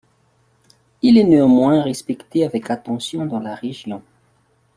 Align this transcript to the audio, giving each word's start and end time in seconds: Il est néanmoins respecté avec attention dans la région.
Il 1.03 1.15
est 1.15 1.23
néanmoins 1.23 1.83
respecté 1.83 2.43
avec 2.43 2.71
attention 2.71 3.27
dans 3.27 3.37
la 3.39 3.53
région. 3.53 4.01